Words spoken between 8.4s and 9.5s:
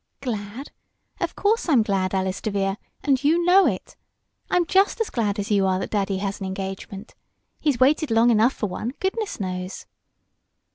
for one, goodness